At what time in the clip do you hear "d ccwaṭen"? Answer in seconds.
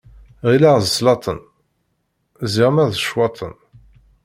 2.93-3.53